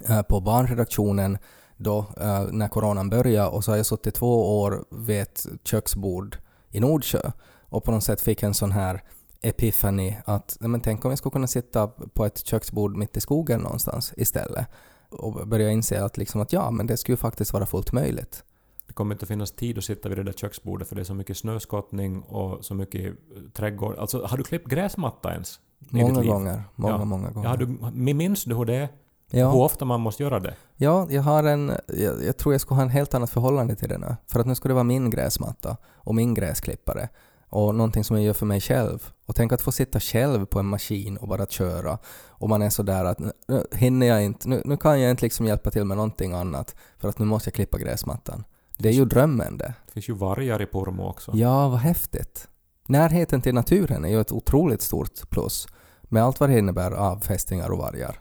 [0.08, 1.38] eh, på barnredaktionen
[1.76, 6.36] då eh, när coronan började och så har jag suttit två år vid ett köksbord
[6.70, 7.30] i Nordsjö
[7.68, 9.02] och på något sätt fick en sån här
[9.42, 13.60] epiphany att men tänk om vi skulle kunna sitta på ett köksbord mitt i skogen
[13.60, 14.66] någonstans istället
[15.08, 18.44] och börja inse att, liksom att ja, men det skulle faktiskt vara fullt möjligt.
[18.86, 21.04] Det kommer inte att finnas tid att sitta vid det där köksbordet för det är
[21.04, 23.12] så mycket snöskottning och så mycket eh,
[23.52, 23.96] trädgård.
[23.98, 25.60] Alltså har du klippt gräsmatta ens?
[25.78, 26.62] Många gånger.
[26.74, 27.04] Många, Ja.
[27.04, 27.48] många gånger.
[27.48, 28.88] Ja, du, minns du hur det är?
[29.30, 29.52] Hur ja.
[29.52, 30.54] ofta man måste göra det?
[30.76, 31.72] Ja, jag har en...
[31.86, 34.16] Jag, jag tror jag skulle ha en helt annat förhållande till det nu.
[34.26, 37.08] För att nu ska det vara min gräsmatta och min gräsklippare
[37.52, 39.12] och någonting som jag gör för mig själv.
[39.26, 41.98] Och tänk att få sitta själv på en maskin och bara köra.
[42.28, 45.24] Och man är sådär att nu, nu hinner jag inte, nu, nu kan jag inte
[45.24, 48.44] liksom hjälpa till med någonting annat för att nu måste jag klippa gräsmattan.
[48.78, 49.74] Det är ju drömmen det.
[49.86, 51.32] Det finns ju vargar i Pormo också.
[51.34, 52.48] Ja, vad häftigt.
[52.88, 55.68] Närheten till naturen är ju ett otroligt stort plus
[56.02, 58.20] med allt vad det innebär av fästingar och vargar.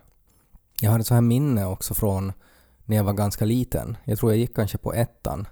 [0.82, 2.34] Jag har ett så här minne också från
[2.86, 3.98] när jag var ganska liten.
[4.04, 5.48] Jag tror jag gick kanske på ettan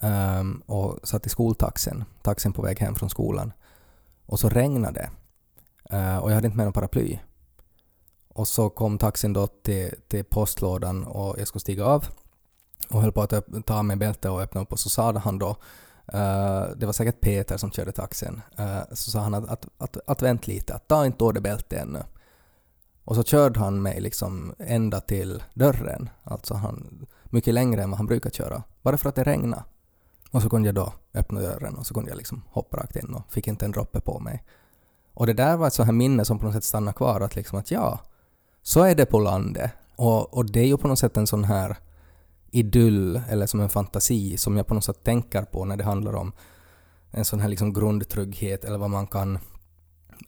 [0.00, 3.52] um, och satt i skoltaxin, taxin på väg hem från skolan.
[4.26, 5.10] Och så regnade det.
[5.96, 7.18] Uh, och jag hade inte med någon paraply.
[8.28, 12.04] Och så kom taxin då till, till postlådan och jag skulle stiga av
[12.90, 13.34] och höll på att
[13.66, 15.48] ta av mig bältet och öppna upp och så sa han då
[16.14, 18.40] uh, det var säkert Peter som körde taxin.
[18.58, 21.42] uh, så sa han att, att, att, att vänt lite, att ta inte av dig
[21.42, 22.02] bältet ännu.
[23.04, 27.98] Och så körde han mig liksom ända till dörren, alltså han, mycket längre än vad
[27.98, 29.64] han brukar köra, bara för att det regnade.
[30.30, 33.14] Och så kunde jag då öppna dörren och så kunde jag liksom hoppa rakt in
[33.14, 34.44] och fick inte en droppe på mig.
[35.14, 37.36] Och det där var ett sånt här minne som på något sätt stannade kvar, att
[37.36, 38.00] liksom att ja,
[38.62, 39.70] så är det på landet.
[39.96, 41.76] Och, och det är ju på något sätt en sån här
[42.50, 46.14] idyll eller som en fantasi som jag på något sätt tänker på när det handlar
[46.14, 46.32] om
[47.10, 49.38] en sån här liksom grundtrygghet eller vad man kan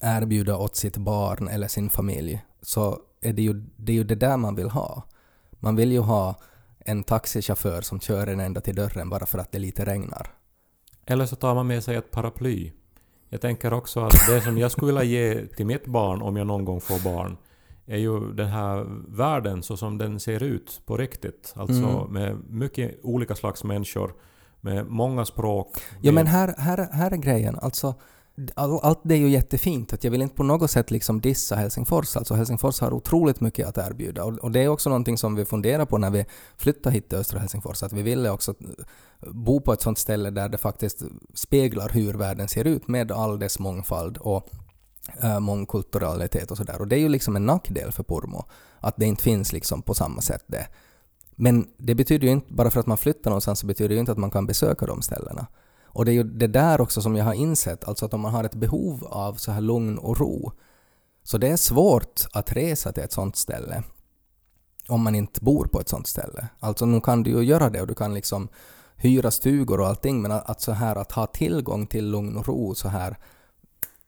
[0.01, 4.15] erbjuda åt sitt barn eller sin familj så är det ju det, är ju det
[4.15, 5.03] där man vill ha.
[5.61, 6.35] Man vill ju ha
[6.85, 10.27] en taxichaufför som kör en ända till dörren bara för att det lite regnar.
[11.07, 12.73] Eller så tar man med sig ett paraply.
[13.29, 16.47] Jag tänker också att det som jag skulle vilja ge till mitt barn om jag
[16.47, 17.37] någon gång får barn
[17.87, 21.53] är ju den här världen så som den ser ut på riktigt.
[21.57, 22.13] Alltså Mm.
[22.13, 24.15] med mycket olika slags människor,
[24.61, 25.69] med många språk.
[25.91, 27.95] Ja med- men här, här, här är grejen, alltså
[28.55, 31.57] all, allt det är ju jättefint, att jag vill inte på något sätt liksom dissa
[31.57, 35.35] Helsingfors, alltså Helsingfors har otroligt mycket att erbjuda och, och det är också någonting som
[35.35, 36.25] vi funderar på när vi
[36.57, 40.31] flyttar hit till östra Helsingfors, att vi ville också eh, bo på ett sånt ställe
[40.31, 41.03] där det faktiskt
[41.35, 44.49] speglar hur världen ser ut med all dess mångfald och
[45.23, 46.81] äh, mångkulturalitet och sådär.
[46.81, 48.45] Och det är ju liksom en nackdel för Pormo,
[48.81, 50.67] att det inte finns liksom på samma sätt det.
[51.37, 54.01] Men det betyder ju inte, bara för att man flyttar någonstans så betyder det ju
[54.01, 55.47] inte att man kan besöka de ställena.
[55.95, 58.33] Och det är ju det där också som jag har insett, alltså att om man
[58.33, 60.53] har ett behov av så här lugn och ro,
[61.23, 63.83] så det är svårt att resa till ett sånt ställe
[64.89, 66.49] om man inte bor på ett sånt ställe.
[66.61, 68.49] Alltså nu kan du ju göra det och du kan liksom
[68.97, 72.75] hyra stugor och allting, men att, så här att ha tillgång till lugn och ro
[72.75, 73.17] så här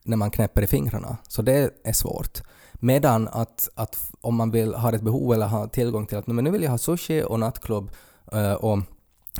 [0.03, 2.41] när man knäpper i fingrarna, så det är svårt.
[2.73, 6.43] Medan att, att om man vill ha ett behov eller ha tillgång till att men
[6.43, 7.91] nu vill jag ha sushi och nattklubb
[8.31, 8.79] eh, och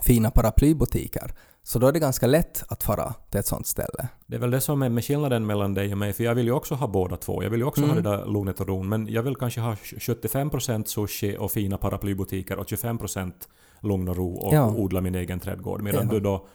[0.02, 1.34] fina paraplybutiker,
[1.68, 4.08] så då är det ganska lätt att fara till ett sånt ställe.
[4.28, 6.46] Det är väl det som är med skillnaden mellan dig och mig, för jag vill
[6.46, 7.44] ju också ha båda två.
[7.44, 7.96] Jag vill ju också Mm.
[7.96, 11.78] ha det där lugnet och ron, men jag vill kanske ha 75% sushi och fina
[11.78, 13.34] paraplybutiker och 25%
[13.80, 14.74] lugn och ro och Ja.
[14.76, 15.82] odla min egen trädgård.
[15.82, 16.14] Medan Ja.
[16.14, 16.48] du då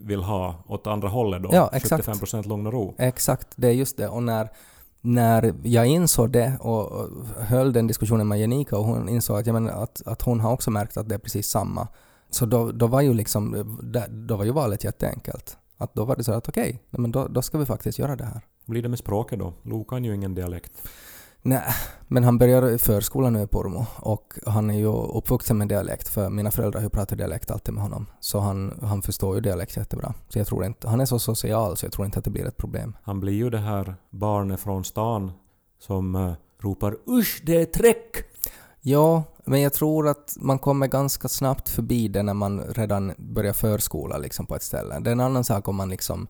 [0.00, 2.06] vill ha åt andra hållet då, Ja, exakt.
[2.06, 2.94] 75% lugn och ro.
[2.98, 4.08] Exakt, det är just det.
[4.08, 4.48] Och när,
[5.00, 7.08] när jag insåg det och och
[7.40, 10.52] höll den diskussionen med Janika och hon insåg att, jag menar, att, att hon har
[10.52, 11.88] också märkt att det är precis samma.
[12.34, 13.66] Så då, då var ju liksom,
[14.10, 15.56] då var ju valet jätteenkelt.
[15.76, 18.24] Att då var det så att okej, men då, då ska vi faktiskt göra det
[18.24, 18.40] här.
[18.66, 19.52] Blir det med språket då?
[19.62, 20.72] Lo kan ju ingen dialekt.
[21.42, 21.62] Nej,
[22.08, 26.08] men han börjar i förskolan nu i Pormo och han är ju uppvuxen med dialekt
[26.08, 28.06] för mina föräldrar har pratat dialekt alltid med honom.
[28.20, 30.14] Så han, han förstår ju dialekt jättebra.
[30.28, 32.46] Så jag tror inte, han är så social så jag tror inte att det blir
[32.46, 32.96] ett problem.
[33.02, 35.32] Han blir ju det här barnet från stan
[35.78, 38.33] som eh, ropar ”Usch, det är träck!”
[38.86, 43.52] Ja, men jag tror att man kommer ganska snabbt förbi det när man redan börjar
[43.52, 44.98] förskola liksom på ett ställe.
[44.98, 46.26] Det är en annan sak om man liksom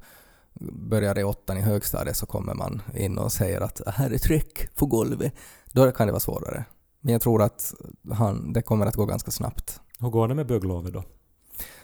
[0.73, 4.75] börjar i åttan i högstadiet så kommer man in och säger att här är tryck
[4.75, 5.33] på golvet.
[5.73, 6.65] Då kan det vara svårare.
[7.01, 7.75] Men jag tror att
[8.13, 9.81] han, det kommer att gå ganska snabbt.
[9.99, 11.03] Hur går det med bygglovet då?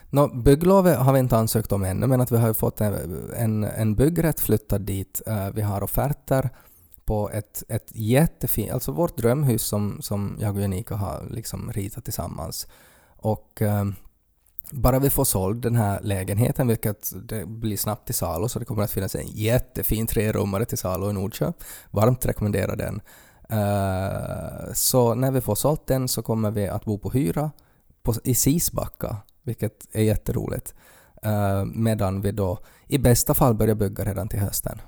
[0.09, 2.93] Nå, bygglovet har vi inte ansökt om ännu, men att vi har fått en,
[3.35, 5.21] en, en byggrätt flyttad dit.
[5.27, 6.49] Eh, vi har offerter
[7.11, 12.03] på ett, ett jättefint, alltså vårt drömhus som, som jag och Janika har liksom ritat
[12.03, 12.67] tillsammans.
[13.07, 13.85] Och eh,
[14.71, 18.65] bara vi får såld den här lägenheten, vilket det blir snabbt till salu, så det
[18.65, 21.51] kommer att finnas en jättefin trerummare till salu i Nordsjö.
[21.89, 23.01] Varmt rekommenderar den.
[23.49, 27.51] Eh, så när vi får sålt den så kommer vi att bo på hyra
[28.03, 30.73] på, i Sisbacka, vilket är jätteroligt.
[31.25, 34.81] Uh, medan vi då i bästa fall börjar bygga redan till hösten.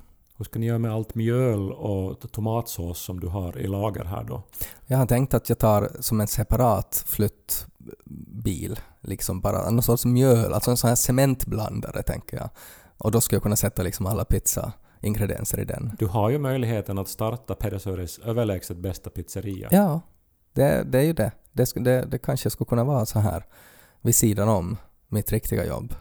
[0.43, 4.23] Hur ska ni göra med allt mjöl och tomatsås som du har i lager här
[4.23, 4.43] då?
[4.85, 10.53] Jag har tänkt att jag tar som en separat flyttbil, liksom bara någon sorts mjöl,
[10.53, 12.49] alltså en sån här cementblandare tänker jag.
[12.97, 15.91] Och då skulle jag kunna sätta liksom alla pizzaingredienser i den.
[15.99, 19.67] Du har ju möjligheten att starta Pedersöres överlägset bästa pizzeria.
[19.71, 20.01] Ja,
[20.53, 21.31] det, det är ju det.
[21.51, 22.05] Det, det.
[22.05, 23.45] det kanske skulle kunna vara så här
[24.01, 24.77] vid sidan om
[25.07, 25.93] mitt riktiga jobb.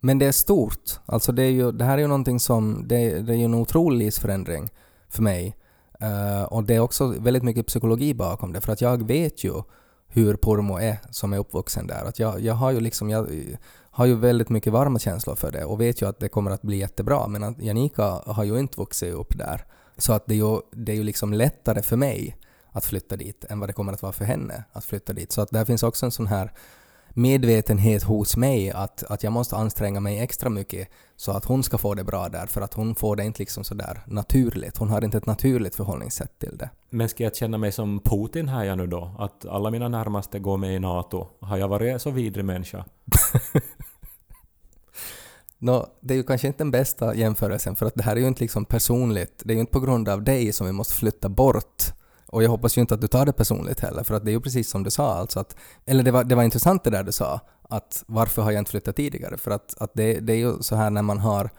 [0.00, 1.00] Men det är stort.
[1.06, 3.54] Alltså det, är ju, det här är ju någonting som, det, det är ju en
[3.54, 4.68] otrolig livsförändring
[5.08, 5.56] för mig.
[6.02, 9.62] Uh, och det är också väldigt mycket psykologi bakom det, för att jag vet ju
[10.08, 12.04] hur Pormo är som är uppvuxen där.
[12.04, 13.28] Att jag, jag har ju liksom, jag
[13.90, 16.62] har ju väldigt mycket varma känslor för det och vet ju att det kommer att
[16.62, 19.64] bli jättebra, men att Janika har ju inte vuxit upp där.
[19.96, 22.36] Så att det är ju, det är ju liksom lättare för mig
[22.72, 25.32] att flytta dit än vad det kommer att vara för henne att flytta dit.
[25.32, 26.52] Så att där finns också en sån här
[27.18, 31.78] medvetenhet hos mig att, att jag måste anstränga mig extra mycket så att hon ska
[31.78, 34.76] få det bra där, för att hon får det inte liksom sådär naturligt.
[34.76, 36.70] Hon har inte ett naturligt förhållningssätt till det.
[36.90, 39.10] Men ska jag känna mig som Putin här jag nu då?
[39.18, 41.26] Att alla mina närmaste går med i NATO?
[41.40, 42.84] Har jag varit så vidrig människa?
[45.58, 48.28] Nå, det är ju kanske inte den bästa jämförelsen, för att det här är ju
[48.28, 49.42] inte liksom personligt.
[49.44, 51.82] Det är ju inte på grund av dig som vi måste flytta bort.
[52.28, 54.32] Och jag hoppas ju inte att du tar det personligt heller, för att det är
[54.32, 57.02] ju precis som du sa, alltså att, eller det var, det var intressant det där
[57.02, 59.36] du sa, att varför har jag inte flyttat tidigare?
[59.36, 61.50] För att, att det, det är ju så här när man har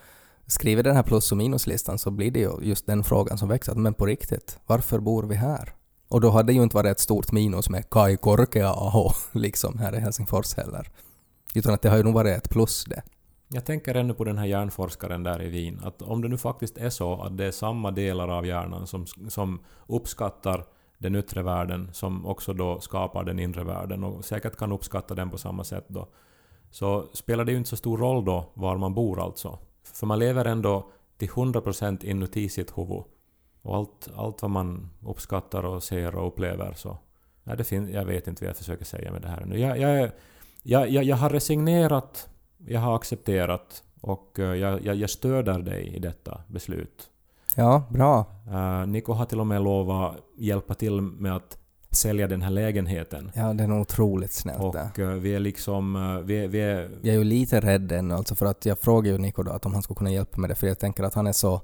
[0.48, 3.72] skrivit den här plus och minuslistan så blir det ju just den frågan som växer,
[3.72, 5.74] att men på riktigt, varför bor vi här?
[6.08, 9.78] Och då hade det ju inte varit ett stort minus med Kai Korkea Aho, liksom
[9.78, 10.92] här i Helsingfors heller.
[11.54, 13.02] Utan att det har ju nog varit ett plus det.
[13.52, 16.78] Jag tänker ännu på den här hjärnforskaren där i Wien, att om det nu faktiskt
[16.78, 20.66] är så att det är samma delar av hjärnan som, som uppskattar
[20.98, 25.30] den yttre världen som också då skapar den inre världen och säkert kan uppskatta den
[25.30, 26.08] på samma sätt då,
[26.72, 29.60] så spelar det ju inte så stor roll då var man bor alltså.
[29.94, 33.04] För man lever ändå till 100% inuti sitt huvud.
[33.62, 36.98] Och allt, allt vad man uppskattar och ser och upplever så...
[37.44, 39.60] Nej, det fin- jag vet inte vad jag försöker säga med det här nu.
[39.60, 40.12] Jag, jag,
[40.64, 42.30] jag, jag, jag har resignerat,
[42.68, 47.10] jag har accepterat och eh, jag, jag, jag stöder dig i detta beslut.
[47.56, 48.26] Ja, bra.
[48.48, 51.58] Uh, Niko har till och med lovat hjälpa till med att
[51.92, 53.32] sälja den här lägenheten.
[53.36, 54.62] Ja, det är otroligt snällt.
[54.62, 55.96] Och eh, vi är liksom...
[55.96, 59.10] eh, vi, vi är, Jag är ju lite rädd ännu, alltså för att jag frågade
[59.10, 61.14] ju Niko då att om han skulle kunna hjälpa med det, för jag tänker att
[61.14, 61.62] han är så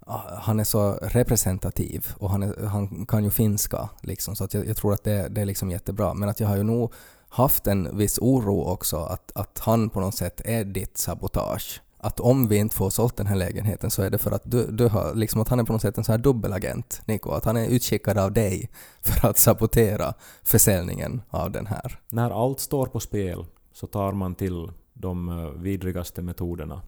[0.00, 4.54] ah, han är så representativ och han, är, han kan ju finska liksom, så att
[4.54, 6.14] jag, jag tror att det, det är liksom jättebra.
[6.14, 6.92] Men att jag har ju nog
[7.28, 11.82] haft en viss oro också att, att han på något sätt är ditt sabotage.
[12.00, 14.66] Att om vi inte får sålt den här lägenheten så är det för att du,
[14.66, 17.44] du har, liksom att han är på något sätt en sån här dubbelagent, Niko, att
[17.44, 22.00] han är utskickad av dig för att sabotera försäljningen av den här.
[22.08, 26.82] när allt står på spel så tar man till de eh, vidrigaste metoderna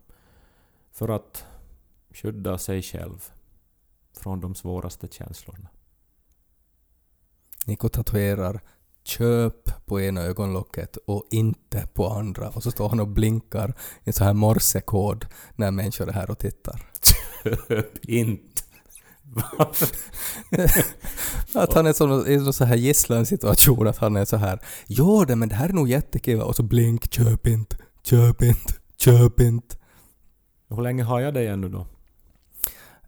[0.92, 1.44] för att
[2.10, 3.30] skydda sig själv
[4.16, 5.68] från de svåraste känslorna.
[7.66, 8.60] Niko tatuerar
[9.04, 14.12] köp på ena ögonlocket och inte på andra och så står han och blinkar i
[14.12, 16.82] så här morsekod när människor är här och tittar.
[17.42, 18.62] Köp inte!
[21.54, 25.26] Att han är som i en så här gisslansituation att han är så här ”Gör
[25.26, 29.40] det men det här är nog jättekul” och så blink ”Köp inte, köp inte, köp
[29.40, 29.76] inte”.
[30.68, 31.86] Hur länge har jag dig ännu då?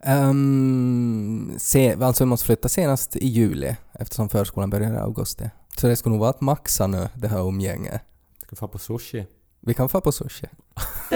[0.07, 5.49] Um, se, alltså vi måste flytta senast i juli eftersom förskolan börjar i augusti.
[5.83, 8.01] Så det skulle nog vara att maxa nu det här umgänget.
[8.37, 9.25] Ska vi få på sushi?
[9.59, 10.47] Vi kan få på sushi.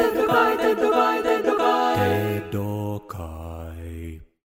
[1.95, 2.66] Det då